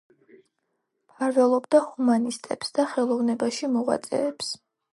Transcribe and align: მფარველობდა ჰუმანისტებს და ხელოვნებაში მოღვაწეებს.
მფარველობდა 1.11 1.83
ჰუმანისტებს 1.89 2.75
და 2.81 2.89
ხელოვნებაში 2.97 3.73
მოღვაწეებს. 3.77 4.53